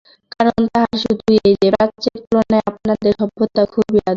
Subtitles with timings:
[0.31, 4.09] তাহার কারণ শুধু এই যে, প্রাচ্যের তুলনায় আপনাদের সভ্যতা খুবই আধুনিক।